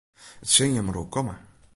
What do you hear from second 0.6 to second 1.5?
jin mar oerkomme.